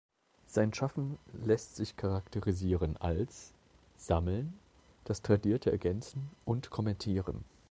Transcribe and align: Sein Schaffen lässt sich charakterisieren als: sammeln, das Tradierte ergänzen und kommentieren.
Sein 0.47 0.73
Schaffen 0.73 1.19
lässt 1.45 1.75
sich 1.75 1.95
charakterisieren 1.95 2.97
als: 2.97 3.53
sammeln, 3.97 4.57
das 5.03 5.21
Tradierte 5.21 5.69
ergänzen 5.71 6.31
und 6.43 6.71
kommentieren. 6.71 7.45